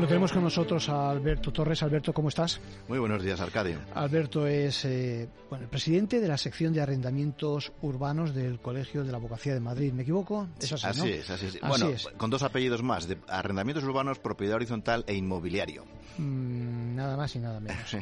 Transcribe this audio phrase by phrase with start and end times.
[0.00, 1.82] Bueno, tenemos con nosotros a Alberto Torres.
[1.82, 2.58] Alberto, ¿cómo estás?
[2.88, 3.80] Muy buenos días, Arcadio.
[3.94, 9.12] Alberto es eh, bueno, el presidente de la sección de arrendamientos urbanos del Colegio de
[9.12, 9.92] la Abogacía de Madrid.
[9.92, 10.48] ¿Me equivoco?
[10.58, 11.60] Es así, así es, así es.
[11.60, 15.84] bueno, con dos apellidos más, de arrendamientos urbanos, propiedad horizontal e inmobiliario.
[16.16, 17.96] Mm, nada más y nada menos.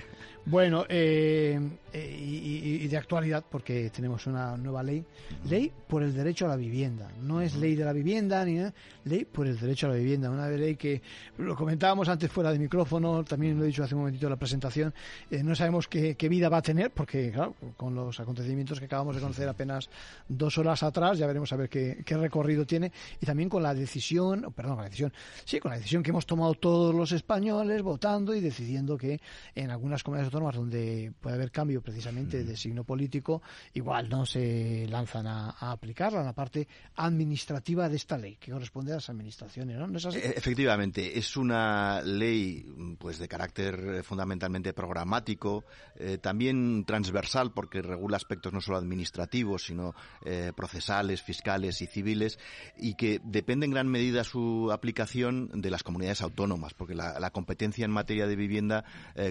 [0.45, 1.61] bueno, eh,
[1.93, 5.05] eh, y, de actualidad, porque tenemos una nueva ley.
[5.49, 7.11] Ley por el derecho a la vivienda.
[7.23, 8.75] No es ley de la vivienda, ni nada.
[9.05, 10.31] Ley por el derecho a la vivienda.
[10.31, 11.01] Una ley que
[11.39, 14.37] lo comentábamos antes fuera de micrófono, también lo he dicho hace un momentito en la
[14.37, 14.93] presentación,
[15.31, 19.15] eh, no sabemos qué, vida va a tener, porque claro, con los acontecimientos que acabamos
[19.15, 19.89] de conocer apenas
[20.29, 24.53] dos horas atrás, ya veremos a ver qué, recorrido tiene, y también con la decisión,
[24.55, 25.13] perdón, con la decisión,
[25.45, 29.21] sí, con la decisión que hemos tomado todos los españoles votando y decidiendo que
[29.55, 33.43] en algunas comunidades autónomas donde puede haber cambio precisamente de signo político,
[33.75, 38.93] igual no se lanzan a, aplicarla en la parte administrativa de esta ley, que corresponde
[38.93, 39.87] a las administraciones, ¿no?
[39.87, 40.19] ¿No es así?
[40.19, 42.65] E, efectivamente, es una ley
[42.99, 45.65] pues de carácter fundamentalmente programático,
[45.97, 52.39] eh, también transversal porque regula aspectos no solo administrativos, sino eh, procesales, fiscales y civiles,
[52.77, 57.85] y que depende en gran medida su aplicación de las comunidades autónomas, porque la, competencia
[57.85, 58.78] en materia de vivienda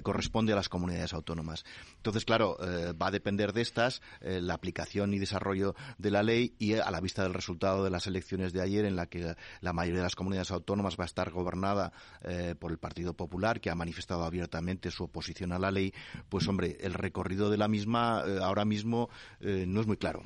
[0.04, 1.66] corresponde a las comunidades autónomas.
[1.98, 6.74] Entonces, claro, va a depender de estas la aplicación y desarrollo de la ley y
[6.74, 10.00] a la vista del resultado de las elecciones de ayer, en la que la mayoría
[10.00, 13.76] de las comunidades autónomas va a estar gobernada eh, por el Partido Popular, que ha
[13.76, 15.94] manifestado abiertamente su oposición a la ley,
[16.30, 19.10] pues hombre, el recorrido de la misma eh, ahora mismo
[19.40, 20.24] eh, no es muy claro.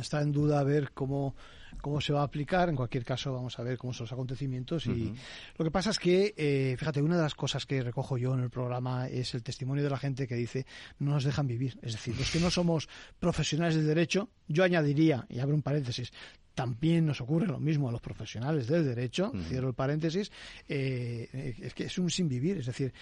[0.00, 1.34] Está en duda a ver cómo,
[1.80, 2.68] cómo se va a aplicar.
[2.68, 4.86] En cualquier caso, vamos a ver cómo son los acontecimientos.
[4.86, 5.12] Y
[5.58, 8.50] lo que pasa es que, fíjate, una de las cosas que recojo yo en el
[8.50, 10.66] programa es el testimonio de la gente que dice
[10.98, 11.78] no nos dejan vivir.
[11.82, 12.88] Es decir, los que no somos
[13.18, 16.12] profesionales del derecho, yo añadiría, y abro un paréntesis,
[16.54, 20.30] también nos ocurre lo mismo a los profesionales del derecho, cierro el paréntesis,
[20.68, 22.92] eh, es que es un sin vivir, es decir,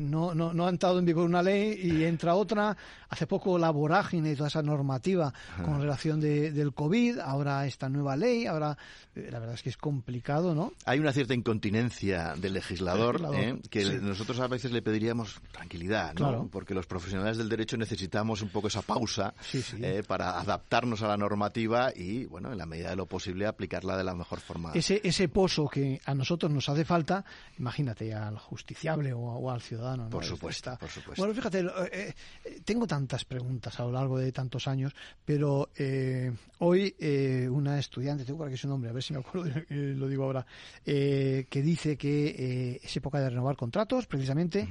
[0.00, 2.76] no, no, no ha entrado en vigor una ley y entra otra,
[3.08, 5.32] hace poco la vorágine y toda esa normativa
[5.64, 8.76] con relación de, del COVID, ahora esta nueva ley, ahora
[9.14, 10.72] eh, la verdad es que es complicado, ¿no?
[10.84, 13.58] Hay una cierta incontinencia del legislador, ¿eh?
[13.70, 16.48] que nosotros a veces le pediríamos tranquilidad, ¿no?
[16.50, 19.34] Porque los profesionales del derecho necesitamos un poco esa pausa
[20.06, 24.14] para adaptarnos a la normativa y, bueno, en la medida lo posible aplicarla de la
[24.14, 24.72] mejor forma.
[24.72, 27.24] Ese, ese pozo que a nosotros nos hace falta,
[27.58, 30.08] imagínate al justiciable o, al ciudadano.
[30.10, 31.22] Por supuesto, por supuesto.
[31.22, 32.14] Bueno, fíjate, eh,
[32.44, 36.94] eh, tengo tantas preguntas a lo largo de tantos años, pero eh, hoy
[37.50, 40.46] una estudiante, tengo por aquí su nombre, a ver si me acuerdo, lo digo ahora,
[40.84, 44.68] que dice que es época de renovar contratos, precisamente,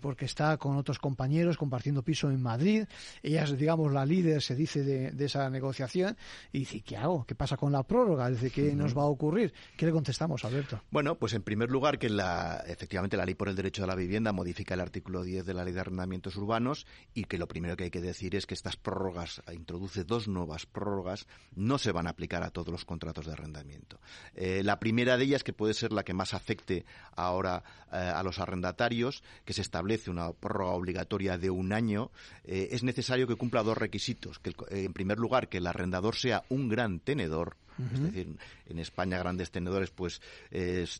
[0.00, 2.84] porque está con otros compañeros compartiendo piso en Madrid.
[3.22, 6.16] Ella es, digamos, la líder, se dice, de, de esa negociación.
[6.52, 7.24] Y dice, ¿qué hago?
[7.24, 8.30] ¿Qué pasa con la prórroga?
[8.30, 9.52] Dice, ¿qué nos va a ocurrir?
[9.76, 10.82] ¿Qué le contestamos, Alberto?
[10.90, 13.94] Bueno, pues en primer lugar que la, efectivamente la ley por el derecho a la
[13.94, 17.76] vivienda modifica el artículo 10 de la ley de arrendamientos urbanos y que lo primero
[17.76, 22.06] que hay que decir es que estas prórrogas, introduce dos nuevas prórrogas, no se van
[22.06, 24.00] a aplicar a todos los contratos de arrendamiento.
[24.34, 28.22] Eh, la primera de ellas, que puede ser la que más afecte ahora eh, a
[28.22, 32.10] los arrendatarios, que se establece una prórroga obligatoria de un año,
[32.44, 34.38] eh, es necesario que cumpla dos requisitos.
[34.38, 37.49] Que, en primer lugar, que el arrendador sea un gran tenedor
[37.92, 38.36] es decir,
[38.66, 40.20] en España grandes tenedores pues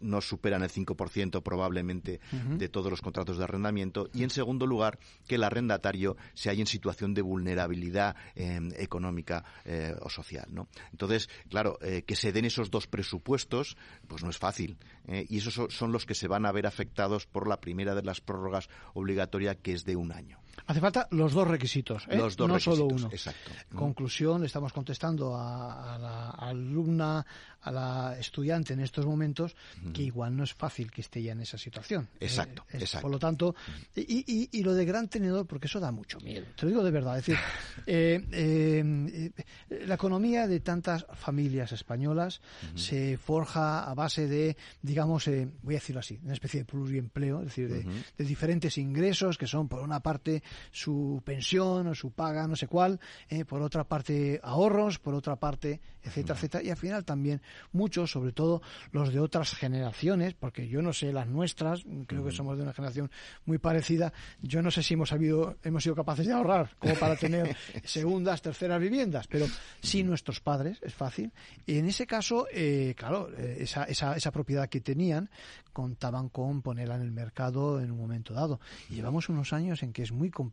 [0.00, 4.08] no superan el 5% probablemente de todos los contratos de arrendamiento.
[4.14, 9.44] Y en segundo lugar, que el arrendatario se haya en situación de vulnerabilidad em, económica
[9.64, 10.46] eh, o social.
[10.50, 10.68] ¿no?
[10.92, 13.76] Entonces, claro, eh, que se den esos dos presupuestos,
[14.06, 14.78] pues no es fácil.
[15.08, 15.26] ¿eh?
[15.28, 18.20] y esos son los que se van a ver afectados por la primera de las
[18.20, 20.38] prórrogas obligatorias, que es de un año.
[20.70, 22.16] Hace falta los dos requisitos, ¿eh?
[22.16, 23.08] los dos no requisitos, solo uno.
[23.10, 23.50] Exacto.
[23.74, 27.26] Conclusión, estamos contestando a, la alumna,
[27.62, 29.56] a la estudiante en estos momentos,
[29.92, 32.08] que igual no es fácil que esté ya en esa situación.
[32.20, 33.02] Exacto, eh, exacto.
[33.02, 33.56] Por lo tanto,
[33.96, 36.90] y, y, lo de gran tenedor, porque eso da mucho miedo, te lo digo de
[36.92, 37.18] verdad.
[37.18, 37.42] Es decir,
[37.88, 39.32] eh,
[39.70, 42.40] la economía de tantas familias españolas
[42.76, 45.28] se forja a base de, digamos,
[45.62, 47.82] voy a decirlo así, una especie de pluriempleo, es decir, de,
[48.16, 52.66] de diferentes ingresos que son, por una parte su pensión o su paga, no sé
[52.66, 56.64] cuál, eh, por otra parte ahorros, por otra parte, etcétera, etcétera.
[56.64, 57.42] Y al final también
[57.72, 58.62] muchos, sobre todo
[58.92, 62.72] los de otras generaciones, porque yo no sé las nuestras, creo que somos de una
[62.72, 63.10] generación
[63.44, 64.12] muy parecida,
[64.42, 68.42] yo no sé si hemos sabido, hemos sido capaces de ahorrar como para tener segundas,
[68.42, 69.46] terceras viviendas, pero
[69.80, 71.32] sí nuestros padres, es fácil.
[71.66, 75.30] Y en ese caso, eh, claro, eh, esa, esa, esa propiedad que tenían,
[75.72, 78.60] contaban con ponerla en el mercado en un momento dado.
[78.88, 80.49] Y llevamos unos años en que es muy complicado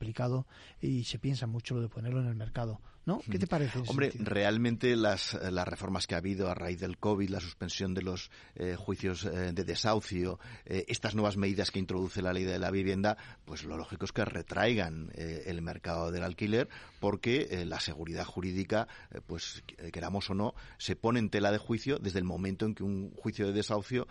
[0.81, 2.81] y se piensa mucho lo de ponerlo en el mercado.
[3.07, 3.21] ¿No?
[3.31, 3.79] ¿Qué te parece?
[3.87, 8.01] Hombre, realmente las, las reformas que ha habido a raíz del COVID, la suspensión de
[8.01, 12.59] los eh, juicios eh, de desahucio, eh, estas nuevas medidas que introduce la ley de
[12.59, 13.15] la vivienda,
[13.45, 16.67] pues lo lógico es que retraigan el mercado del alquiler
[16.99, 18.89] porque la seguridad jurídica,
[19.25, 19.63] pues
[19.93, 23.11] queramos o no, se pone en tela de juicio desde el momento en que un
[23.11, 24.07] juicio de desahucio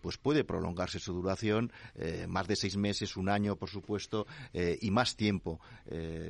[0.00, 1.72] pues puede prolongarse su duración,
[2.28, 5.60] más de seis meses, un año, por supuesto, y más tiempo,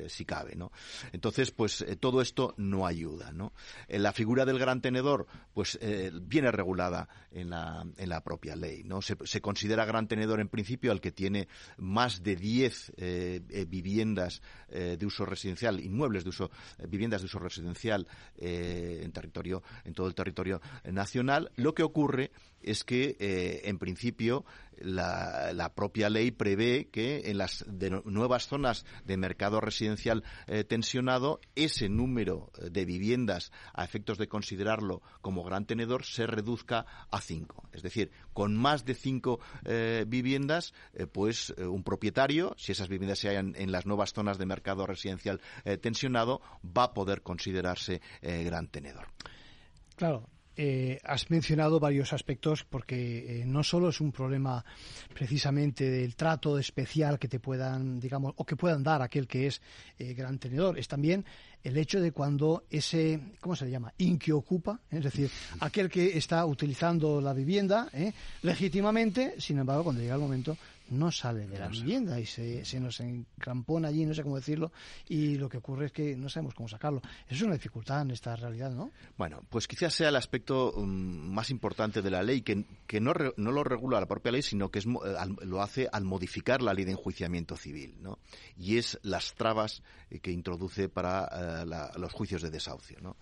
[0.09, 0.73] si cabe, ¿no?
[1.13, 3.33] Entonces, pues todo esto no ayuda.
[3.33, 3.53] ¿no?
[3.89, 8.55] Eh, la figura del gran tenedor pues eh, viene regulada en la, en la propia
[8.55, 8.85] ley.
[8.85, 9.03] ¿no?
[9.03, 11.49] Se, considera gran tenedor en principio al que tiene
[11.79, 16.51] más de 10 eh, viviendas de uso residencial, inmuebles de uso,
[16.89, 18.07] viviendas de uso residencial
[18.37, 21.51] en territorio, en todo el territorio nacional.
[21.57, 22.31] Lo que ocurre
[22.61, 23.17] es que,
[23.65, 24.45] en principio,
[24.79, 27.65] la, propia ley prevé que en las
[28.05, 30.25] nuevas zonas de mercado residencial
[30.69, 36.87] tensionado ese número eh, de viviendas a efectos de considerarlo como gran tenedor se reduzca
[37.11, 37.69] a cinco.
[37.73, 40.75] Es decir, con más de cinco eh, viviendas,
[41.13, 45.41] pues un propietario, si esas viviendas se hallan en las nuevas zonas de mercado residencial
[45.81, 49.09] tensionado, va a poder considerarse gran tenedor.
[49.97, 50.29] Claro,
[50.59, 54.65] eh, has mencionado varios aspectos porque eh, no solo es un problema
[55.13, 59.61] precisamente del trato especial que te puedan, digamos, o que puedan dar aquel que es
[59.99, 61.27] eh, gran tenedor, es también
[61.67, 63.93] el hecho de cuando ese, ¿cómo se le llama?
[63.99, 65.29] Inque ocupa, es decir,
[65.59, 67.89] aquel que está utilizando la vivienda
[68.43, 70.57] legítimamente, sin embargo, cuando llega el momento
[70.89, 74.73] no sale de la vivienda y se, se, nos encrampona allí, no sé cómo decirlo,
[75.09, 77.01] y lo que ocurre es que no sabemos cómo sacarlo.
[77.27, 78.91] Eso es una dificultad en esta realidad, ¿no?
[79.17, 83.13] Bueno, pues quizás sea el aspecto mm, más importante de la ley, que, que no,
[83.37, 86.75] no lo regula la propia ley, sino que es, eh, lo hace al modificar la
[86.75, 88.19] ley de enjuiciamiento civil, ¿no?
[88.57, 93.17] Y es las trabas eh, que introduce para eh, los juicios de desahucio, ¿no?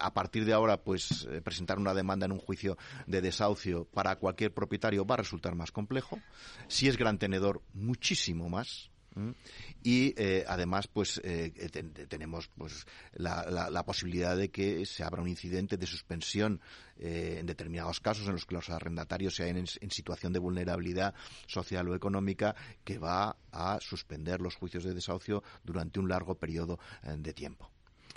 [0.00, 2.76] a partir de ahora, pues presentar una demanda en un juicio
[3.06, 6.18] de desahucio para cualquier propietario va a resultar más complejo
[6.68, 8.90] si es gran tenedor, muchísimo más.
[9.82, 11.50] Y eh, además, pues eh,
[12.08, 16.60] tenemos pues la, posibilidad de que se abra un incidente de suspensión
[16.98, 21.14] eh, en determinados casos en los que los arrendatarios se en, en, situación de vulnerabilidad
[21.46, 22.54] social o económica
[22.84, 26.78] que va a suspender los juicios de desahucio durante un largo periodo
[27.16, 27.70] de tiempo.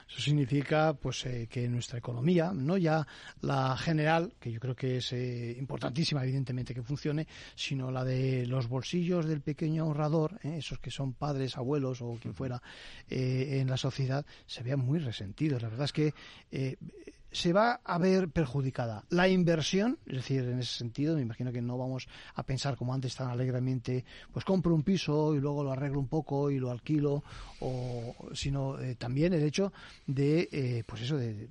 [0.09, 3.06] Eso significa pues eh, que nuestra economía, no ya
[3.41, 8.47] la general, que yo creo que es eh, importantísima evidentemente que funcione, sino la de
[8.47, 12.61] los bolsillos del pequeño ahorrador, eh, esos que son padres, abuelos o quien fuera
[13.09, 15.61] en la sociedad, se vean muy resentidos.
[15.61, 16.13] La verdad es que
[17.31, 21.61] se va a ver perjudicada la inversión, es decir, en ese sentido, me imagino que
[21.61, 25.71] no vamos a pensar como antes tan alegremente, pues compro un piso y luego lo
[25.71, 27.23] arreglo un poco y lo alquilo,
[27.59, 29.71] o, sino eh, también el hecho
[30.07, 31.49] de, eh, pues eso, de,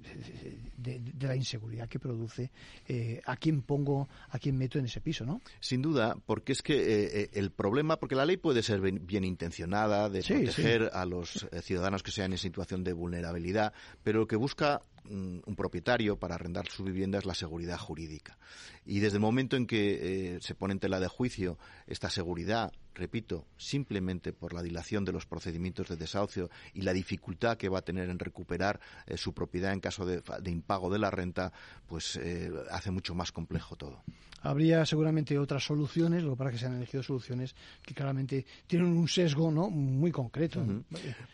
[1.21, 2.51] la inseguridad que produce
[2.87, 5.41] eh, a quién pongo, a quién meto en ese piso, ¿no?
[5.61, 10.23] Sin duda, porque es que el problema, porque la ley puede ser bien, intencionada de
[10.23, 13.73] proteger a los ciudadanos que sean en situación de vulnerabilidad,
[14.03, 18.39] pero que busca un propietario para arrendar su vivienda es la seguridad jurídica.
[18.85, 22.73] Y desde el momento en que eh, se pone en tela de juicio esta seguridad,
[22.99, 27.79] repito, simplemente por la dilación de los procedimientos de desahucio y la dificultad que va
[27.79, 31.53] a tener en recuperar eh, su propiedad en caso de, impago de la renta,
[31.87, 34.03] pues eh, hace mucho más complejo todo.
[34.41, 39.09] Habría seguramente otras soluciones, lo para que se han elegido soluciones que claramente tienen un
[39.09, 40.65] sesgo no muy concreto.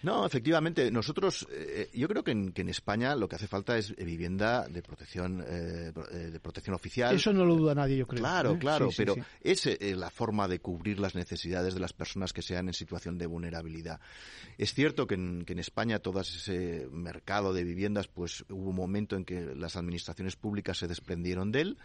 [0.03, 1.47] No, efectivamente, nosotros,
[1.93, 5.39] yo creo que en, que en, España lo que hace falta es vivienda de protección,
[5.39, 7.15] de protección oficial.
[7.15, 8.21] Eso no lo duda nadie, yo creo.
[8.21, 8.59] Claro, ¿eh?
[8.59, 12.69] claro, pero es eh, la forma de cubrir las necesidades de las personas que sean
[12.69, 14.01] en situación de vulnerabilidad.
[14.59, 18.77] Es cierto que en, que en España todo ese mercado de viviendas, pues hubo un
[18.77, 21.79] momento en que las administraciones públicas se desprendieron de él,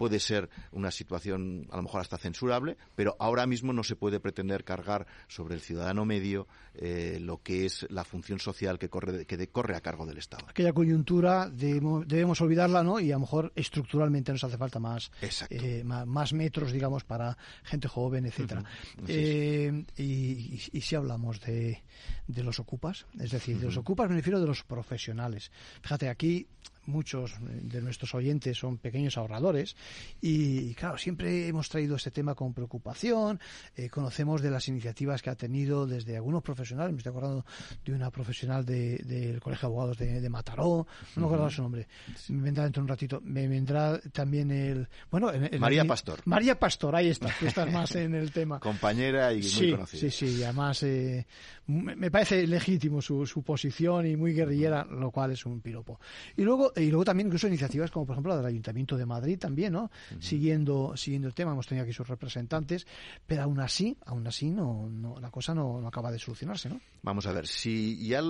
[0.00, 4.18] puede ser una situación a lo mejor hasta censurable, pero ahora mismo no se puede
[4.18, 9.26] pretender cargar sobre el ciudadano medio eh, lo que es la función social que corre,
[9.26, 10.46] que corre a cargo del Estado.
[10.48, 12.98] Aquella coyuntura debemos, olvidarla, ¿no?
[12.98, 15.10] Y a lo mejor estructuralmente nos hace falta más,
[15.50, 18.64] eh, más, metros, digamos, para gente joven, etcétera.
[19.06, 21.82] Eh, y, si hablamos de,
[22.26, 25.52] de los ocupas, es decir, de los ocupas me refiero de los profesionales.
[25.82, 26.46] Fíjate, aquí
[26.86, 29.76] muchos de nuestros oyentes son pequeños ahorradores
[30.20, 33.40] y, claro, siempre hemos traído este tema con preocupación.
[33.76, 36.92] Eh, conocemos de las iniciativas que ha tenido desde algunos profesionales.
[36.92, 37.44] Me estoy acordando
[37.84, 40.86] de una profesional del Colegio de Abogados de, Mataró.
[41.16, 41.88] No me acuerdo su nombre.
[42.28, 43.20] Me vendrá dentro de un ratito.
[43.22, 44.88] Me vendrá también el.
[45.10, 46.20] Bueno, María Pastor.
[46.24, 47.28] María Pastor, ahí está.
[47.38, 48.60] Tú estás más en el tema.
[48.60, 50.00] Compañera y muy conocida.
[50.00, 51.26] Sí, sí, y además eh,
[51.66, 56.00] me parece legítimo su, su posición y muy guerrillera, lo cual es un piropo.
[56.36, 59.38] Y luego y luego también incluso iniciativas como por ejemplo la del Ayuntamiento de Madrid
[59.38, 59.90] también, ¿no?
[60.18, 62.86] Siguiendo siguiendo el tema, hemos tenido aquí sus representantes,
[63.26, 66.80] pero aún así, aún así no, no la cosa no, acaba de solucionarse, ¿no?
[67.02, 68.22] Vamos a ver, si ya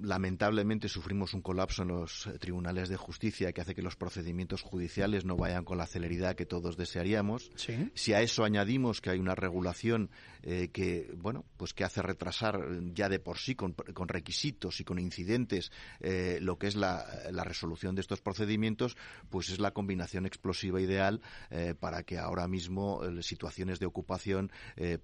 [0.00, 4.62] lamentablemente sufrimos un colapso en los eh, tribunales de justicia que hace que los procedimientos
[4.62, 7.50] judiciales no vayan con la celeridad que todos desearíamos,
[7.94, 10.10] si a eso añadimos que hay una regulación
[10.46, 12.60] eh, que, bueno, pues que hace retrasar
[12.92, 13.74] ya de por sí con,
[14.06, 18.94] requisitos y con incidentes eh, lo que es la, la resolución de estos procedimientos,
[19.30, 24.50] pues es la combinación explosiva ideal eh, para que ahora mismo situaciones de ocupación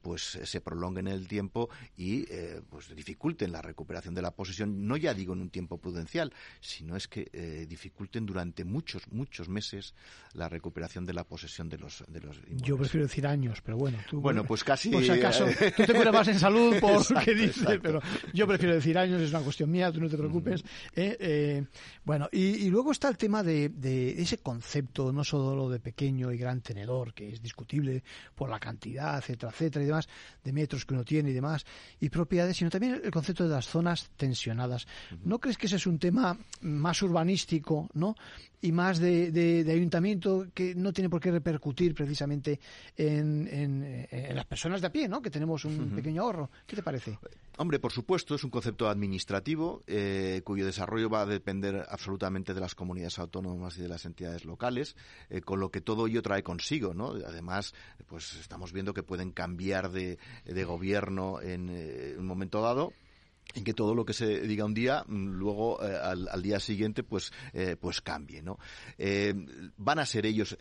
[0.02, 2.26] pues se prolonguen en el tiempo y
[2.68, 6.96] pues dificulten la recuperación de la posesión, no ya digo en un tiempo prudencial, sino
[6.96, 9.94] es que dificulten durante muchos, muchos meses
[10.34, 13.98] la recuperación de la posesión de los, de los Yo prefiero decir años, pero bueno.
[14.08, 14.90] Tú, bueno, pues casi...
[15.76, 18.00] tú te curas más en salud por lo que dices, pero
[18.32, 20.64] yo prefiero decir años, es una cuestión mía, tú no te preocupes.
[22.04, 26.38] bueno, y, y luego está el tema de, ese concepto, no solo de pequeño y
[26.38, 28.02] gran tenedor, que es discutible
[28.34, 30.08] por la cantidad, etcétera, etcétera, y demás,
[30.42, 31.64] de metros que uno tiene y demás,
[32.00, 34.86] y propiedades, sino también el concepto de las zonas tensionadas.
[35.24, 38.14] ¿No crees que ese es un tema más urbanístico, ¿no?
[38.62, 42.60] y más de, ayuntamiento que no tiene por qué repercutir precisamente
[42.96, 45.19] en, las personas de a pie, ¿no?
[45.22, 46.50] Que tenemos un pequeño ahorro.
[46.66, 47.18] ¿Qué te parece?
[47.60, 52.60] Hombre, por supuesto, es un concepto administrativo eh, cuyo desarrollo va a depender absolutamente de
[52.60, 54.96] las comunidades autónomas y de las entidades locales,
[55.28, 57.08] eh, con lo que todo ello trae consigo, ¿no?
[57.10, 57.74] Además,
[58.06, 60.16] pues estamos viendo que pueden cambiar de,
[60.64, 62.94] gobierno en eh, un momento dado
[63.54, 67.32] en que todo lo que se diga un día mm, luego al, día siguiente pues
[67.80, 68.58] pues cambie no
[69.76, 70.56] van a ser ellos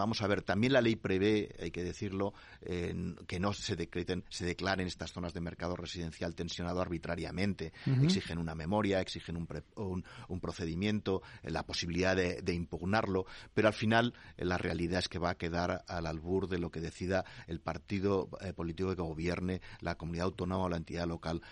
[0.00, 4.46] Vamos a ver, también la ley prevé, hay que decirlo, que no se decreten, se
[4.46, 7.72] declaren estas zonas de mercado residencial tensionado arbitrariamente.
[8.02, 14.14] Exigen una memoria, exigen un, un, procedimiento, eh, la posibilidad de, impugnarlo, pero al final
[14.36, 17.60] eh, la realidad es que va a quedar al albur de lo que decida el
[17.60, 21.42] partido eh, político que gobierne la comunidad autónoma o la entidad local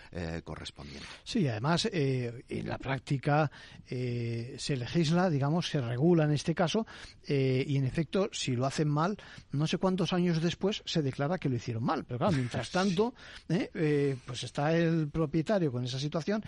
[0.43, 1.05] correspondiente.
[1.23, 3.51] Sí, además, en la práctica
[3.87, 6.85] se legisla, digamos, se regula en este caso,
[7.27, 9.17] y en efecto si lo hacen mal,
[9.51, 12.05] no sé cuántos años después se declara que lo hicieron mal.
[12.05, 13.13] Pero claro, mientras tanto,
[13.49, 13.69] ¿eh?
[13.73, 16.43] Eh, pues está el propietario con esa situación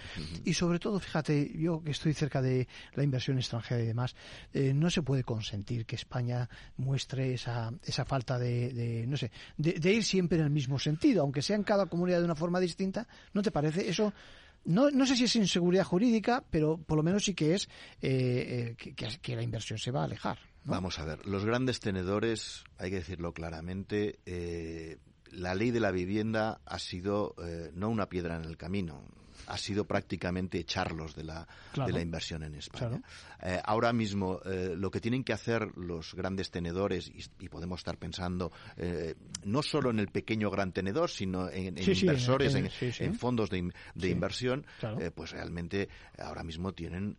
[0.46, 4.16] y sobre todo, fíjate, yo que estoy cerca de la inversión extranjera y demás,
[4.54, 9.92] eh, no se puede consentir que España muestre esa, esa falta de, no sé, de,
[9.92, 13.08] ir siempre en el mismo sentido, aunque sea en cada comunidad de una forma distinta,
[13.34, 13.90] ¿no te parece?
[13.90, 14.14] Eso
[14.66, 19.36] no, no sé si es inseguridad jurídica, pero por lo menos sí que es que,
[19.36, 20.38] la inversión se va a alejar.
[20.64, 25.00] Vamos a ver, los grandes tenedores, hay que decirlo claramente, eh,
[25.32, 29.04] la ley de la vivienda ha sido eh, no una piedra en el camino,
[29.48, 33.02] ha sido prácticamente echarlos de la, de la inversión en España.
[33.42, 38.52] Eh, ahora mismo lo que tienen que hacer los grandes tenedores, y, podemos estar pensando
[39.44, 44.66] no solo en el pequeño gran tenedor, sino en, inversores, en, fondos de, de inversión,
[45.16, 47.18] pues realmente ahora mismo tienen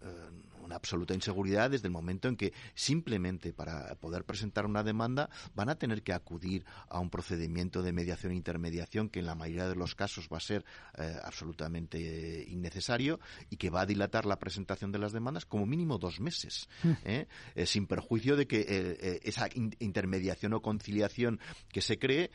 [0.62, 5.68] una absoluta inseguridad desde el momento en que simplemente para poder presentar una demanda van
[5.68, 9.68] a tener que acudir a un procedimiento de mediación e intermediación que en la mayoría
[9.68, 10.64] de los casos va a ser
[10.98, 15.66] eh, absolutamente eh, innecesario y que va a dilatar la presentación de las demandas como
[15.66, 16.92] mínimo dos meses, hmm.
[17.04, 17.26] ¿eh?
[17.66, 19.48] sin perjuicio de que esa
[19.80, 21.40] intermediación o conciliación
[21.70, 22.30] que se cree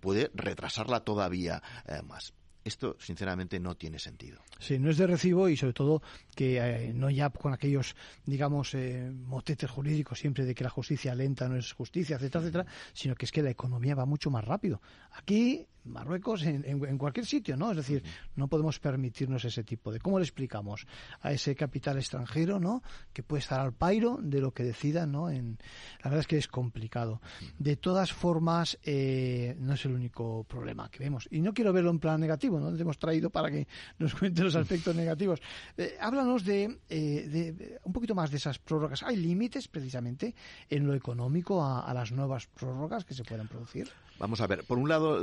[0.00, 1.62] puede retrasarla todavía
[2.04, 2.32] más.
[2.64, 4.40] Esto, sinceramente, no tiene sentido.
[4.58, 6.02] Sí, no es de recibo y, sobre todo,
[6.34, 11.14] que eh, no ya con aquellos, digamos, eh, motetes jurídicos siempre de que la justicia
[11.14, 14.44] lenta no es justicia, etcétera, etcétera, sino que es que la economía va mucho más
[14.44, 14.80] rápido.
[15.12, 17.70] Aquí Marruecos, en, cualquier sitio, ¿no?
[17.70, 18.02] Es decir,
[18.36, 20.00] no podemos permitirnos ese tipo de...
[20.00, 20.86] ¿Cómo le explicamos
[21.20, 22.82] a ese capital extranjero, ¿no?
[23.12, 25.30] Que puede estar al pairo de lo que decida, ¿no?
[25.30, 25.58] En,
[26.02, 27.20] la verdad es que es complicado.
[27.58, 31.28] De todas formas, eh, no es el único problema que vemos.
[31.30, 32.74] Y no quiero verlo en plan negativo, ¿no?
[32.74, 33.66] Te hemos traído para que
[33.98, 35.40] nos cuente los aspectos negativos.
[35.76, 39.02] Eh, háblanos de, eh, de, un poquito más de esas prórrogas.
[39.02, 40.34] ¿Hay límites precisamente
[40.68, 43.88] en lo económico a, a las nuevas prórrogas que se puedan producir?
[44.18, 45.20] Vamos a ver, por un lado,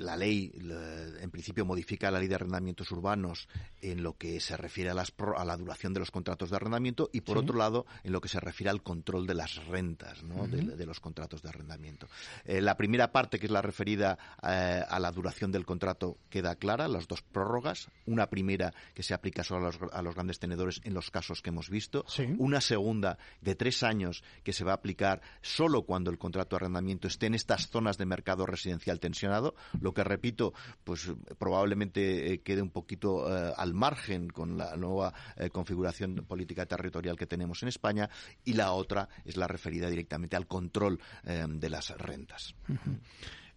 [0.00, 0.52] la, eh, ley,
[1.20, 3.48] en principio, modifica la ley de arrendamientos urbanos
[3.80, 7.10] en lo que se refiere a, las, a la duración de los contratos de arrendamiento
[7.12, 10.86] y, por otro lado, en lo que se refiere al control de las rentas de,
[10.86, 12.08] los contratos de arrendamiento.
[12.44, 16.56] Eh, la primera parte, que es la referida eh, a la duración del contrato, queda
[16.56, 17.88] clara, las dos prórrogas.
[18.06, 21.70] Una primera que se aplica solo a los, grandes tenedores en los casos que hemos
[21.70, 22.04] visto.
[22.38, 26.64] Una segunda de tres años que se va a aplicar solo cuando el contrato de
[26.64, 30.52] arrendamiento esté en estas zonas de mercado residencial tensionado, lo que repito,
[30.82, 36.66] pues probablemente eh, quede un poquito eh, al margen con la nueva eh, configuración política
[36.66, 38.08] territorial que tenemos en España
[38.44, 42.54] y la otra es la referida directamente al control de las rentas.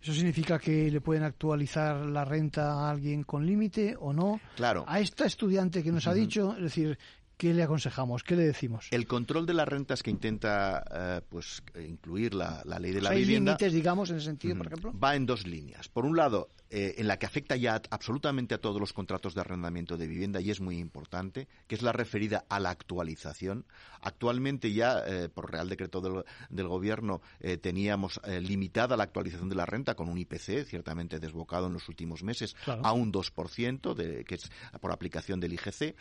[0.02, 4.40] ¿Eso significa que le pueden actualizar la renta a alguien con límite o no?
[4.56, 4.86] Claro.
[4.88, 6.98] A esta estudiante que nos ha dicho, es decir,
[7.38, 8.24] ¿Qué le aconsejamos?
[8.24, 8.88] ¿Qué le decimos?
[8.90, 13.20] El control de las rentas que intenta eh, pues incluir la, ley de la ¿Hay
[13.20, 13.52] vivienda.
[13.52, 14.94] límites, digamos, en ese sentido, por ejemplo?
[15.00, 15.88] Va en dos líneas.
[15.88, 19.42] Por un lado, eh, en la que afecta ya absolutamente a todos los contratos de
[19.42, 23.66] arrendamiento de vivienda y es muy importante, que es la referida a la actualización.
[24.02, 26.02] Actualmente ya, eh, por Real Decreto
[26.50, 31.68] del, Gobierno, eh, teníamos limitada la actualización de la renta con un IPC ciertamente desbocado
[31.68, 35.96] en los últimos meses a un 2%, de, que es por aplicación del IGC.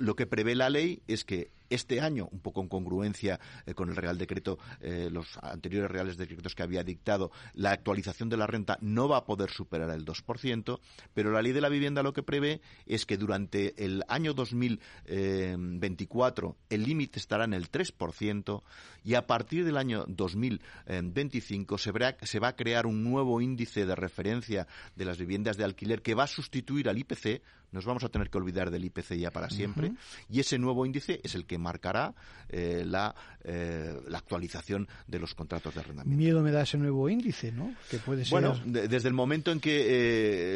[0.00, 3.90] lo que prevé la ley es que este año, un poco en congruencia eh, con
[3.90, 8.46] el Real Decreto, eh, los anteriores Reales Decretos que había dictado, la actualización de la
[8.46, 10.80] renta no va a poder superar el 2%,
[11.14, 16.48] pero la Ley de la Vivienda lo que prevé es que durante el año 2024
[16.48, 18.62] eh, el límite estará en el 3%
[19.04, 21.92] y a partir del año 2025 se,
[22.22, 26.14] se va a crear un nuevo índice de referencia de las viviendas de alquiler que
[26.14, 27.42] va a sustituir al IPC,
[27.72, 29.92] nos vamos a tener que olvidar del IPC ya para siempre,
[30.30, 32.14] y ese nuevo índice es el que marcará
[32.48, 36.16] eh, la, eh, la, actualización de los contratos de arrendamiento.
[36.16, 37.74] Miedo me da ese nuevo índice, ¿no?
[37.90, 38.30] Que puede ser...
[38.30, 39.84] Bueno, desde el momento en que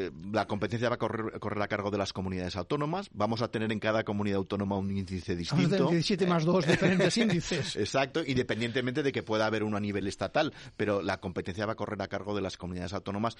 [0.07, 3.49] eh, la competencia va a correr, correr, a cargo de las comunidades autónomas, vamos a
[3.49, 5.63] tener en cada comunidad autónoma un índice distinto.
[5.63, 7.77] Vamos a tener 17 más 2 diferentes índices.
[7.77, 11.77] Exacto, independientemente de que pueda haber uno a nivel estatal, pero la competencia va a
[11.77, 13.37] correr a cargo de las comunidades autónomas,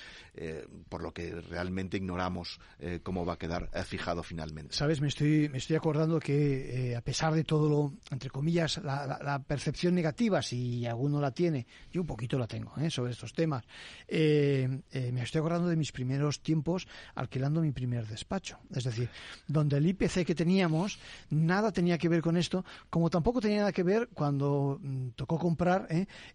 [0.89, 2.59] por lo que realmente ignoramos
[3.03, 4.75] cómo va a quedar fijado finalmente.
[4.75, 9.43] Sabes, me estoy, me estoy acordando que a pesar de todo lo, entre comillas, la,
[9.47, 12.91] percepción negativa, si alguno la tiene, yo un poquito la tengo ¿eh?
[12.91, 13.65] sobre estos temas.
[14.07, 18.59] Eh, eh, me estoy acordando de mis primeros tiempos alquilando mi primer despacho.
[18.75, 19.09] Es decir,
[19.47, 20.99] donde el IPC que teníamos
[21.31, 25.39] nada tenía que ver con esto, como tampoco tenía nada que ver cuando mm, tocó
[25.39, 25.89] comprar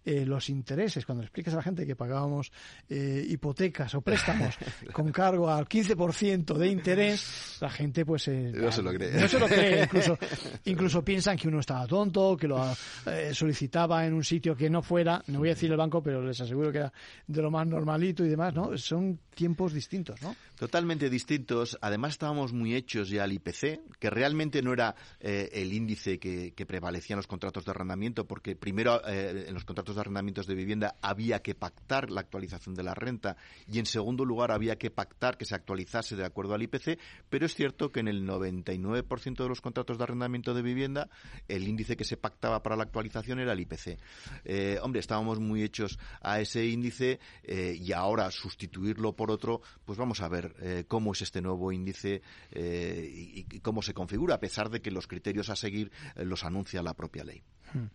[0.04, 2.52] los intereses, cuando explicas a la gente que pagábamos
[2.88, 4.56] hipotecas o préstamos
[4.92, 7.15] con cargo al 15% de interés,
[7.60, 8.28] la gente pues...
[8.28, 9.12] no se lo cree.
[9.12, 10.18] No se lo cree, incluso,
[10.64, 12.74] incluso piensan que uno estaba tonto, que lo
[13.06, 16.22] eh, solicitaba en un sitio que no fuera, no voy a decir el banco, pero
[16.22, 16.92] les aseguro que era
[17.26, 18.76] de lo más normalito y demás, ¿no?
[18.76, 20.34] Son tiempos distintos, ¿no?
[20.58, 21.78] Totalmente distintos.
[21.82, 26.52] Además estábamos muy hechos ya al IPC, que realmente no era eh, el índice que,
[26.66, 30.54] prevalecía en los contratos de arrendamiento, porque primero eh, en los contratos de arrendamientos de
[30.54, 33.36] vivienda había que pactar la actualización de la renta
[33.70, 36.98] y en segundo lugar había que pactar que se actualizase de acuerdo al IPC,
[37.28, 41.08] pero es cierto que en el 99% de los contratos de arrendamiento de vivienda
[41.48, 43.98] el índice que se pactaba para la actualización era el IPC.
[44.44, 50.20] Eh, hombre, estábamos muy hechos a ese índice y ahora sustituirlo por otro, pues vamos
[50.20, 54.70] a ver eh, cómo es este nuevo índice eh, y, cómo se configura, a pesar
[54.70, 57.42] de que los criterios a seguir eh, los anuncia la propia ley.
[57.72, 57.86] Hmm.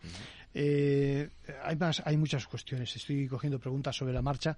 [1.64, 2.96] hay, más, hay muchas cuestiones.
[2.96, 4.58] Estoy cogiendo preguntas sobre la marcha.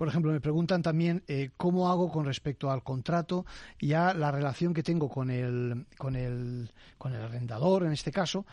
[0.00, 1.22] Por ejemplo, me preguntan también
[1.58, 3.44] cómo hago con respecto al contrato
[3.78, 8.10] y a la relación que tengo con el, con el, con el arrendador, en este
[8.10, 8.46] caso,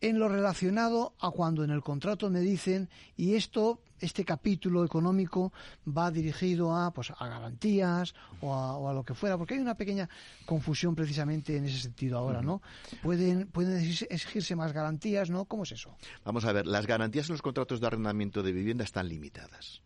[0.00, 5.52] en lo relacionado a cuando en el contrato me dicen y esto este capítulo económico
[5.84, 10.08] va dirigido a pues a garantías o a, lo que fuera porque hay una pequeña
[10.46, 12.62] confusión precisamente en ese sentido ahora no
[13.02, 17.34] pueden pueden exigirse más garantías no cómo es eso vamos a ver las garantías en
[17.34, 19.82] los contratos de arrendamiento de vivienda están limitadas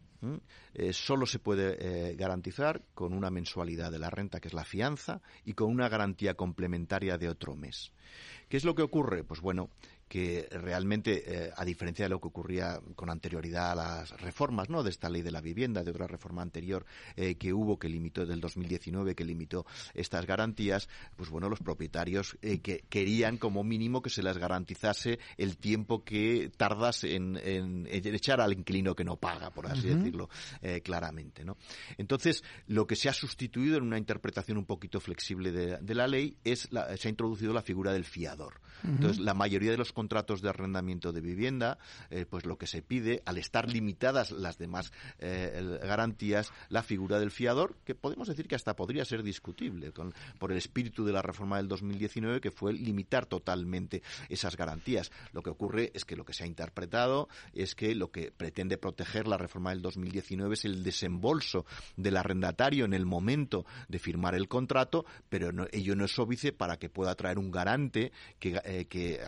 [0.75, 4.65] eh, solo se puede eh, garantizar con una mensualidad de la renta, que es la
[4.65, 7.93] fianza, y con una garantía complementaria de otro mes.
[8.49, 9.25] ¿Qué es lo que ocurre?
[9.25, 9.71] Pues bueno,
[10.09, 14.83] que realmente, eh, a diferencia de lo que ocurría con anterioridad a las reformas, ¿no?
[14.83, 16.85] De esta ley de la vivienda, de otra reforma anterior
[17.17, 22.37] eh, que hubo, que limitó del 2019, que limitó estas garantías, pues bueno, los propietarios
[22.43, 27.39] eh, que querían como mínimo que se les garantizase el tiempo que tardas en,
[27.91, 30.29] echar al inquilino que no paga, por así decirlo
[30.83, 31.57] claramente, ¿no?
[31.99, 36.37] Entonces, lo que se ha sustituido en una interpretación un poquito flexible de, la ley
[36.45, 38.61] es la, se ha introducido la figura del fiador.
[38.83, 41.79] Entonces, la mayoría de los contratos de arrendamiento de vivienda,
[42.11, 47.19] eh, pues lo que se pide, al estar limitadas las demás eh, garantías, la figura
[47.19, 49.93] del fiador, que podemos decir que hasta podría ser discutible
[50.39, 55.11] por el espíritu de la reforma del 2019, que fue limitar totalmente esas garantías.
[55.33, 58.77] Lo que ocurre es que lo que se ha interpretado es que lo que pretende
[58.77, 61.65] proteger la reforma del 2019 es el desembolso
[61.97, 66.79] del arrendatario en el momento de firmar el contrato, pero ello no es óbice para
[66.79, 69.21] que pueda traer un garante que, eh, que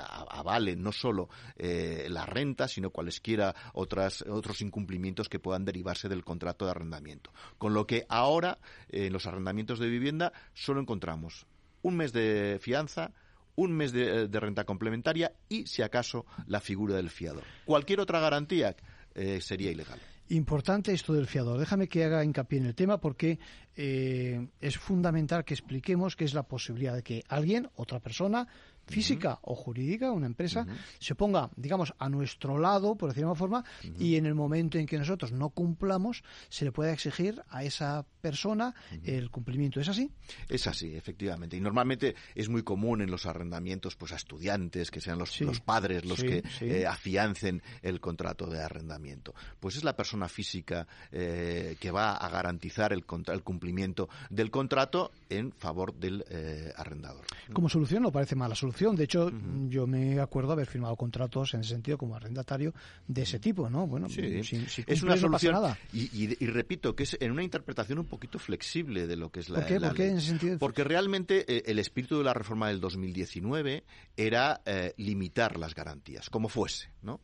[0.59, 6.65] no solo eh, la renta, sino cualesquiera otras, otros incumplimientos que puedan derivarse del contrato
[6.65, 7.33] de arrendamiento.
[7.59, 11.47] Con lo que ahora, en los arrendamientos de vivienda, solo encontramos
[11.83, 13.13] un mes de fianza,
[13.55, 17.45] un mes de, renta complementaria y, si acaso, la figura del fiador.
[17.65, 18.77] Cualquier otra garantía
[19.15, 20.01] eh, sería ilegal.
[20.29, 21.59] Importante esto del fiador.
[21.59, 23.39] Déjame que haga hincapié en el tema porque
[23.77, 28.49] eh, es fundamental que expliquemos qué es la posibilidad de que alguien, otra persona,
[28.87, 30.67] física o jurídica, una empresa,
[30.99, 33.65] se ponga, digamos, a nuestro lado, por decirlo de alguna forma,
[33.99, 38.07] y en el momento en que nosotros no cumplamos, se le puede exigir a esa
[38.21, 39.81] persona el cumplimiento.
[39.81, 40.11] ¿Es así?
[40.49, 41.57] Es así, efectivamente.
[41.57, 45.61] Y normalmente es muy común en los arrendamientos pues a estudiantes, que sean los, los
[45.61, 49.35] padres los que eh, afiancen el contrato de arrendamiento.
[49.61, 55.13] Pues es la persona física eh, que va a garantizar el, el, cumplimiento del contrato
[55.29, 57.25] en favor del eh, arrendador.
[57.53, 59.33] Como solución no parece mala solución de hecho,
[59.69, 62.75] yo me acuerdo haber firmado contratos en ese sentido como arrendatario
[63.07, 63.87] de ese tipo, ¿no?
[63.87, 65.55] Bueno, es una solución.
[65.55, 65.79] nada.
[65.93, 69.61] Y, repito que es en una interpretación un poquito flexible de lo que es la.
[69.67, 70.09] ¿Por qué?
[70.09, 70.59] en ese sentido?
[70.59, 73.85] Porque realmente eh, el espíritu de la reforma del 2019
[74.17, 77.21] era eh, limitar las garantías, como fuese, ¿no?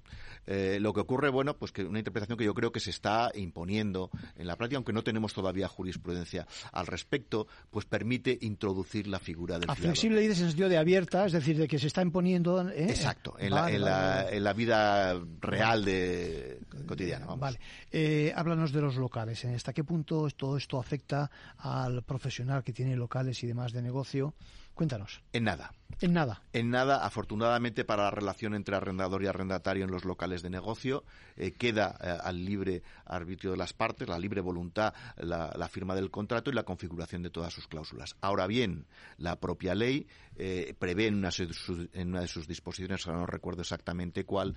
[0.46, 3.30] Eh, lo que ocurre, bueno, pues que una interpretación que yo creo que se está
[3.34, 9.18] imponiendo en la práctica, aunque no tenemos todavía jurisprudencia al respecto, pues permite introducir la
[9.18, 12.02] figura del A flexible dices en sentido de abierta, es decir, de que se está
[12.02, 12.68] imponiendo.
[12.68, 12.86] ¿eh?
[12.88, 17.26] Exacto, en, la, en, la, vida real de cotidiana.
[17.36, 17.58] Vale.
[17.90, 19.44] Eh, háblanos de los locales.
[19.44, 23.82] ¿En hasta qué punto todo esto afecta al profesional que tiene locales y demás de
[23.82, 24.34] negocio?
[24.74, 25.22] Cuéntanos.
[25.32, 25.72] En nada.
[26.00, 26.42] En nada.
[26.52, 31.04] En nada, afortunadamente para la relación entre arrendador y arrendatario en los locales de negocio,
[31.36, 36.10] eh, queda eh, al libre arbitrio de las partes, la libre voluntad, la, firma del
[36.10, 38.16] contrato y la configuración de todas sus cláusulas.
[38.20, 43.62] Ahora bien, la propia ley eh, prevé en una, de sus disposiciones, ahora no recuerdo
[43.62, 44.56] exactamente cuál,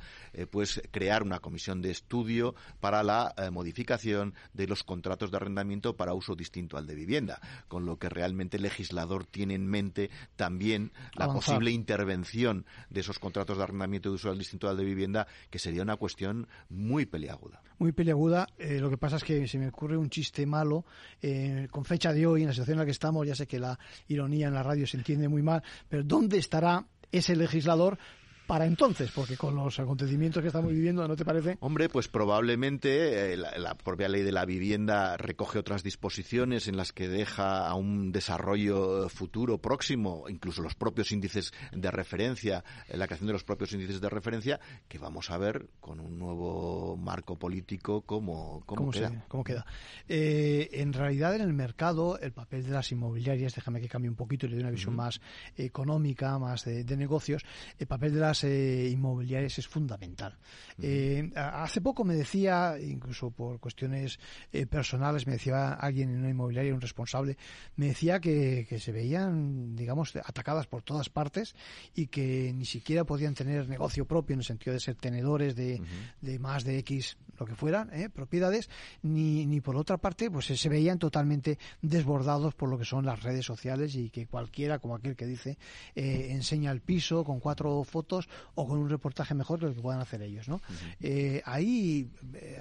[0.52, 6.14] pues crear una comisión de estudio para la modificación de los contratos de arrendamiento para
[6.14, 10.92] uso distinto al de vivienda, con lo que realmente el legislador tiene en mente también
[11.14, 15.60] la posible intervención de esos contratos de arrendamiento de uso distinto al de vivienda, que
[15.60, 17.62] sería una cuestión muy peliaguda.
[17.78, 18.48] Muy peliaguda.
[18.58, 20.86] Eh, lo que pasa es que se me ocurre un chiste malo.
[21.22, 23.60] Eh, con fecha de hoy, en la situación en la que estamos, ya sé que
[23.60, 27.98] la ironía en la radio se entiende muy mal, pero ¿dónde estará ese legislador
[28.46, 31.58] para entonces, porque con los acontecimientos que estamos viviendo, ¿no te parece?
[31.62, 36.92] Hombre, pues probablemente eh, la, propia ley de la vivienda recoge otras disposiciones en las
[36.92, 43.08] que deja a un desarrollo futuro próximo, incluso los propios índices de referencia, eh, la
[43.08, 47.38] creación de los propios índices de referencia, que vamos a ver con un nuevo marco
[47.38, 49.26] político cómo, cómo, queda.
[49.28, 49.66] cómo queda.
[50.08, 54.16] Eh, en realidad, en el mercado, el papel de las inmobiliarias, déjame que cambie un
[54.16, 55.20] poquito y le dé una visión más
[55.58, 57.44] económica, más de, de negocios,
[57.80, 60.38] el papel de las eh, inmobiliarias es fundamental.
[60.82, 64.20] Eh, hace poco me decía, incluso por cuestiones
[64.52, 67.38] eh, personales, me decía alguien en una inmobiliaria, un responsable,
[67.78, 71.56] me decía que, se veían, digamos, atacadas por todas partes
[71.94, 75.82] y que ni siquiera podían tener negocio propio en el sentido de ser tenedores de,
[76.22, 78.10] de más de X lo que fueran, ¿eh?
[78.10, 78.70] propiedades,
[79.02, 83.24] ni, ni por otra parte, pues se veían totalmente desbordados por lo que son las
[83.24, 85.58] redes sociales y que cualquiera, como aquel que dice,
[85.96, 88.25] enseña el piso con cuatro fotos
[88.56, 90.62] o con un reportaje mejor que lo que puedan hacer ellos, ¿no?
[91.00, 92.10] Eh, ahí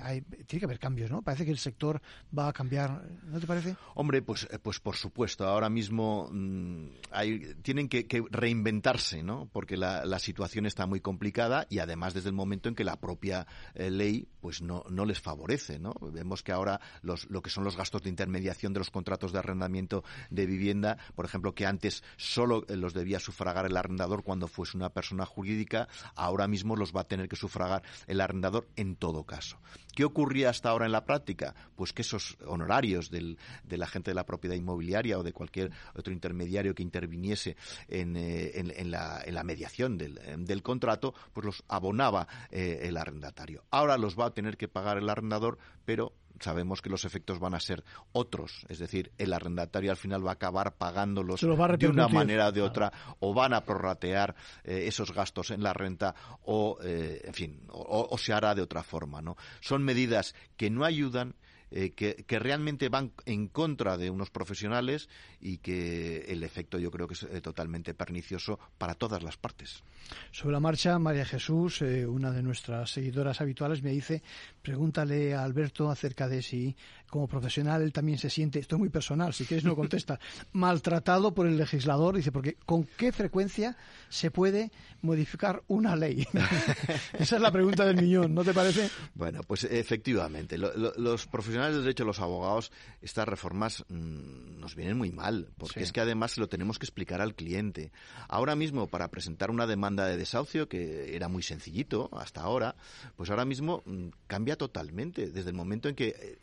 [0.02, 1.22] hay, tiene que haber cambios, ¿no?
[1.22, 2.00] Parece que el sector
[2.36, 3.76] va a cambiar, ¿no te parece?
[3.94, 9.48] Hombre, pues, pues por supuesto, ahora mismo mm, hay, tienen que, reinventarse, ¿no?
[9.52, 12.96] Porque la, la situación está muy complicada y además desde el momento en que la
[12.96, 15.94] propia ley, pues no, no les favorece, ¿no?
[16.00, 19.38] Vemos que ahora los, lo que son los gastos de intermediación de los contratos de
[19.38, 24.76] arrendamiento de vivienda, por ejemplo, que antes solo los debía sufragar el arrendador cuando fuese
[24.76, 25.53] una persona jurídica,
[26.14, 29.58] ahora mismo los va a tener que sufragar el arrendador en todo caso.
[29.94, 31.54] ¿Qué ocurría hasta ahora en la práctica?
[31.76, 36.12] Pues que esos honorarios del, del agente de la propiedad inmobiliaria o de cualquier otro
[36.12, 37.56] intermediario que interviniese
[37.88, 42.96] en, eh, en, la, en la, mediación del, del, contrato, pues los abonaba eh, el
[42.96, 43.64] arrendatario.
[43.70, 47.54] Ahora los va a tener que pagar el arrendador, pero sabemos que los efectos van
[47.54, 52.08] a ser otros, es decir, el arrendatario al final va a acabar pagándolos de una
[52.08, 56.78] manera o de otra, o van a prorratear eh, esos gastos en la renta, o,
[56.82, 59.36] eh, en fin, o, o, se hará de otra forma, ¿no?
[59.60, 61.34] Son medidas que no ayudan
[61.76, 65.08] eh, que, realmente van en contra de unos profesionales
[65.40, 69.82] y que el efecto yo creo que es eh, totalmente pernicioso para todas las partes.
[70.30, 74.22] Sobre la marcha, María Jesús, eh, una de nuestras seguidoras habituales, me dice,
[74.62, 76.76] pregúntale a Alberto acerca de si
[77.14, 80.18] como profesional él también se siente, esto es muy personal, si quieres no contesta,
[80.52, 83.76] maltratado por el legislador, dice, porque ¿con qué frecuencia
[84.08, 86.26] se puede modificar una ley?
[87.12, 88.90] Esa es la pregunta del millón, ¿no te parece?
[89.14, 95.12] Bueno, pues efectivamente, los profesionales de derecho, los abogados, estas reformas mm, nos vienen muy
[95.12, 97.92] mal, porque es que además lo tenemos que explicar al cliente.
[98.28, 102.74] Ahora mismo, para presentar una demanda de desahucio, que era muy sencillito hasta ahora,
[103.14, 105.30] pues ahora mismo mm, cambia totalmente.
[105.30, 106.38] Desde el momento en que, eh,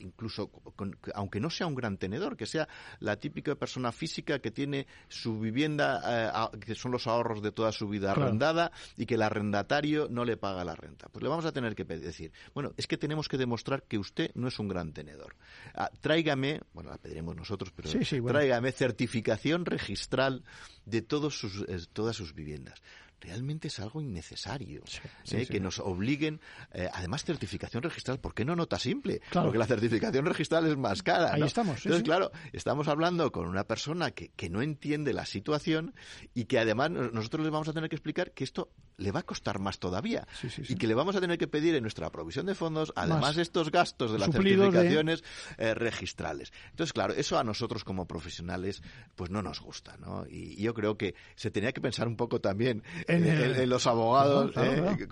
[0.65, 2.67] incluso, aunque no sea un gran tenedor, que sea
[2.99, 7.71] la típica persona física que tiene su vivienda, eh, que son los ahorros de toda
[7.71, 11.07] su vida arrendada, y que el arrendatario no le paga la renta.
[11.09, 14.31] Pues le vamos a tener que decir, bueno, es que tenemos que demostrar que usted
[14.35, 15.35] no es un gran tenedor.
[15.73, 17.89] Ah, tráigame, bueno, la pediremos nosotros, pero
[18.27, 20.43] tráigame certificación registral
[20.85, 22.81] de todos sus, eh, todas sus viviendas
[23.21, 24.83] realmente es algo innecesario.
[25.31, 25.45] ¿eh?
[25.45, 26.41] que nos obliguen,
[26.73, 29.21] eh, además, certificación registral, ¿por qué no nota simple?
[29.31, 31.33] Porque la certificación registral es más cara.
[31.33, 31.77] Ahí estamos.
[31.77, 35.93] Entonces, claro, estamos hablando con una persona que, que no entiende la situación
[36.33, 39.23] y que además nosotros les vamos a tener que explicar que esto le va a
[39.23, 40.27] costar más todavía
[40.67, 43.71] y que le vamos a tener que pedir en nuestra provisión de fondos, además estos
[43.71, 45.23] gastos de las certificaciones
[45.57, 46.53] eh, registrales.
[46.69, 48.81] Entonces, claro, eso a nosotros como profesionales
[49.15, 50.25] pues no nos gusta, ¿no?
[50.29, 54.51] Y, y yo creo que se tenía que pensar un poco también en, los abogados
[54.57, 55.07] eh, Que,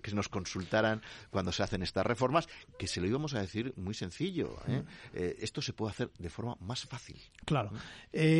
[0.00, 2.48] que, nos consultaran cuando se hacen estas reformas,
[2.78, 4.56] que se lo íbamos a decir muy sencillo.
[4.66, 4.82] ¿eh?
[4.82, 5.16] Mm.
[5.16, 7.16] Eh, esto se puede hacer de forma más fácil.
[7.44, 7.70] Claro.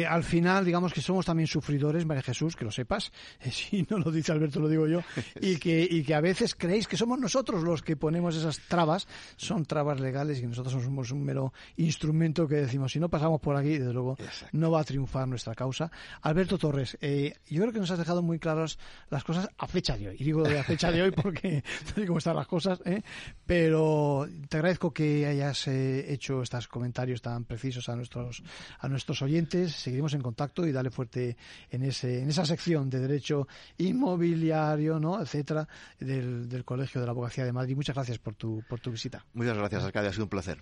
[0.09, 3.13] al final, digamos que somos también sufridores, María Jesús, que lo sepas,
[3.51, 5.01] si no lo dice Alberto, lo digo yo,
[5.41, 9.07] y que, y que a veces creéis que somos nosotros los que ponemos esas trabas,
[9.37, 13.57] son trabas legales y nosotros somos un mero instrumento que decimos, si no pasamos por
[13.57, 14.17] aquí, desde luego,
[14.53, 15.91] no va a triunfar nuestra causa.
[16.23, 18.64] Alberto Torres, yo creo que nos has dejado muy claro
[19.11, 20.17] las cosas a fecha de hoy.
[20.19, 23.03] Y digo de a fecha de hoy porque no sé cómo están las cosas, ¿eh?
[23.47, 28.43] pero te agradezco que hayas eh, hecho estos comentarios tan precisos a nuestros,
[28.79, 29.73] a nuestros oyentes.
[29.73, 31.37] Seguiremos en contacto y dale fuerte
[31.71, 33.47] en, ese, en esa sección de derecho
[33.79, 35.21] inmobiliario, ¿no?
[35.21, 37.77] etcétera, del, del Colegio de la Abogacía de Madrid.
[37.77, 39.25] Muchas gracias por tu, por tu visita.
[39.35, 40.11] Muchas gracias, Arcadia.
[40.11, 40.59] Ha sido un placer.